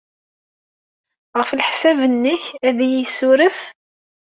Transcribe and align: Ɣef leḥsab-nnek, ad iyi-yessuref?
Ɣef 1.37 1.49
leḥsab-nnek, 1.53 2.43
ad 2.67 2.77
iyi-yessuref? 2.85 3.59